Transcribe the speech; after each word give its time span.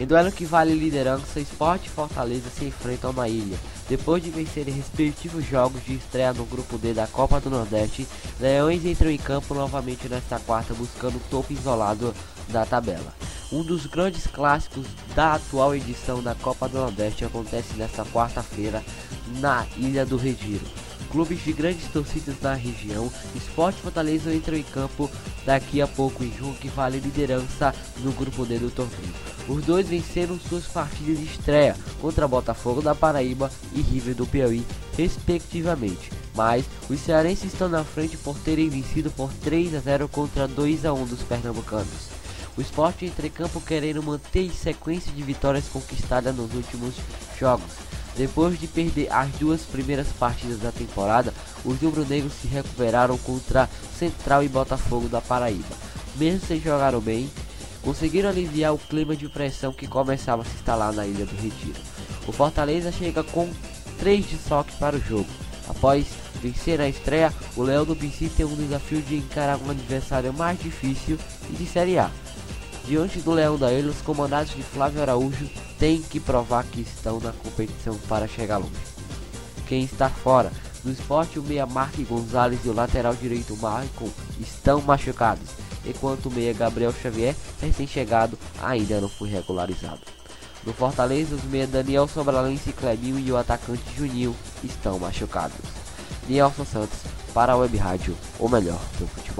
Em 0.00 0.06
duelo 0.06 0.32
que 0.32 0.46
vale 0.46 0.72
liderança, 0.72 1.38
Sport 1.40 1.84
e 1.84 1.90
Fortaleza 1.90 2.48
se 2.48 2.64
enfrentam 2.64 3.12
na 3.12 3.28
ilha. 3.28 3.58
Depois 3.86 4.22
de 4.22 4.30
vencerem 4.30 4.72
respectivos 4.72 5.46
jogos 5.46 5.84
de 5.84 5.92
estreia 5.92 6.32
no 6.32 6.46
grupo 6.46 6.78
D 6.78 6.94
da 6.94 7.06
Copa 7.06 7.38
do 7.38 7.50
Nordeste, 7.50 8.08
Leões 8.40 8.82
entram 8.86 9.10
em 9.10 9.18
campo 9.18 9.52
novamente 9.52 10.08
nesta 10.08 10.38
quarta 10.38 10.72
buscando 10.72 11.16
o 11.16 11.22
topo 11.28 11.52
isolado 11.52 12.14
da 12.48 12.64
tabela. 12.64 13.14
Um 13.52 13.62
dos 13.62 13.84
grandes 13.84 14.26
clássicos 14.26 14.86
da 15.14 15.34
atual 15.34 15.74
edição 15.74 16.22
da 16.22 16.34
Copa 16.34 16.66
do 16.66 16.78
Nordeste 16.78 17.26
acontece 17.26 17.74
nesta 17.74 18.02
quarta-feira 18.06 18.82
na 19.38 19.66
Ilha 19.76 20.06
do 20.06 20.16
Retiro. 20.16 20.64
Clubes 21.10 21.44
de 21.44 21.52
grandes 21.52 21.86
torcidas 21.88 22.40
na 22.40 22.54
região, 22.54 23.12
Sport 23.34 23.76
e 23.76 23.82
Fortaleza 23.82 24.34
entram 24.34 24.56
em 24.56 24.62
campo 24.62 25.10
daqui 25.44 25.82
a 25.82 25.86
pouco 25.86 26.24
em 26.24 26.32
jogo 26.38 26.54
que 26.54 26.68
vale 26.68 27.00
liderança 27.00 27.74
no 27.98 28.12
grupo 28.12 28.46
D 28.46 28.58
do 28.58 28.70
torneio. 28.70 29.29
Os 29.48 29.64
dois 29.64 29.88
venceram 29.88 30.38
suas 30.38 30.64
partidas 30.66 31.18
de 31.18 31.24
estreia 31.24 31.76
contra 32.00 32.28
Botafogo 32.28 32.80
da 32.80 32.94
Paraíba 32.94 33.50
e 33.74 33.80
River 33.80 34.14
do 34.14 34.26
Piauí, 34.26 34.64
respectivamente. 34.96 36.10
Mas 36.34 36.64
os 36.88 37.00
cearenses 37.00 37.52
estão 37.52 37.68
na 37.68 37.82
frente 37.82 38.16
por 38.16 38.38
terem 38.38 38.68
vencido 38.68 39.10
por 39.10 39.32
3 39.42 39.74
a 39.74 39.80
0 39.80 40.08
contra 40.08 40.46
2 40.46 40.84
a 40.84 40.92
1 40.92 41.04
dos 41.06 41.22
pernambucanos. 41.22 42.10
O 42.56 42.60
esporte 42.60 43.06
entra 43.06 43.26
em 43.26 43.30
campo 43.30 43.60
querendo 43.60 44.02
manter 44.02 44.50
sequência 44.52 45.10
de 45.12 45.22
vitórias 45.22 45.64
conquistadas 45.68 46.34
nos 46.34 46.54
últimos 46.54 46.94
jogos. 47.38 47.72
Depois 48.16 48.58
de 48.58 48.66
perder 48.66 49.10
as 49.10 49.30
duas 49.32 49.62
primeiras 49.62 50.08
partidas 50.08 50.58
da 50.58 50.70
temporada, 50.70 51.32
os 51.64 51.80
rubro-negros 51.80 52.32
se 52.34 52.48
recuperaram 52.48 53.16
contra 53.18 53.68
Central 53.98 54.44
e 54.44 54.48
Botafogo 54.48 55.08
da 55.08 55.20
Paraíba. 55.20 55.74
Mesmo 56.16 56.46
sem 56.46 56.60
jogar 56.60 56.98
bem, 57.00 57.30
conseguiram 57.82 58.28
aliviar 58.28 58.74
o 58.74 58.78
clima 58.78 59.16
de 59.16 59.28
pressão 59.28 59.72
que 59.72 59.86
começava 59.86 60.42
a 60.42 60.44
se 60.44 60.54
instalar 60.54 60.92
na 60.92 61.06
Ilha 61.06 61.26
do 61.26 61.36
Retiro. 61.36 61.80
O 62.26 62.32
Fortaleza 62.32 62.92
chega 62.92 63.22
com 63.22 63.48
três 63.98 64.26
desfalques 64.26 64.76
para 64.76 64.96
o 64.96 65.00
jogo. 65.00 65.28
Após 65.68 66.06
vencer 66.42 66.78
na 66.78 66.88
estreia, 66.88 67.32
o 67.56 67.62
Leão 67.62 67.84
do 67.84 67.94
PC 67.94 68.30
tem 68.36 68.46
um 68.46 68.54
desafio 68.54 69.00
de 69.02 69.16
encarar 69.16 69.58
um 69.58 69.70
adversário 69.70 70.32
mais 70.32 70.58
difícil 70.60 71.18
e 71.48 71.52
de 71.52 71.66
Série 71.66 71.98
A. 71.98 72.10
Diante 72.86 73.20
do 73.20 73.32
Leão 73.32 73.56
da 73.56 73.72
Ilha, 73.72 73.90
os 73.90 74.00
comandados 74.00 74.54
de 74.54 74.62
Flávio 74.62 75.02
Araújo 75.02 75.48
têm 75.78 76.02
que 76.02 76.18
provar 76.18 76.64
que 76.64 76.80
estão 76.80 77.20
na 77.20 77.32
competição 77.32 77.96
para 78.08 78.26
chegar 78.26 78.58
longe. 78.58 78.72
Quem 79.66 79.84
está 79.84 80.08
fora 80.08 80.50
do 80.82 80.90
esporte, 80.90 81.38
o 81.38 81.42
meia 81.42 81.66
Mark 81.66 81.94
Gonzalez 82.08 82.64
e 82.64 82.68
o 82.68 82.74
lateral 82.74 83.14
direito 83.14 83.54
Michael 83.54 84.12
estão 84.40 84.80
machucados, 84.80 85.48
enquanto 85.84 86.26
o 86.26 86.30
meia 86.30 86.52
Gabriel 86.52 86.92
Xavier, 86.92 87.34
recém-chegado, 87.60 88.38
ainda 88.62 89.00
não 89.00 89.08
foi 89.08 89.28
regularizado. 89.28 90.00
No 90.64 90.72
Fortaleza, 90.72 91.34
os 91.34 91.44
meia 91.44 91.66
Daniel 91.66 92.06
Sobralense 92.06 92.72
Clebinho 92.72 93.18
e 93.18 93.32
o 93.32 93.36
atacante 93.36 93.82
Juninho 93.96 94.36
estão 94.62 94.98
machucados. 94.98 95.56
Nielson 96.28 96.64
Santos 96.64 96.98
para 97.32 97.52
a 97.52 97.56
Web 97.56 97.76
Rádio, 97.76 98.16
o 98.38 98.48
melhor 98.48 98.80
do 98.98 99.06
futebol. 99.06 99.30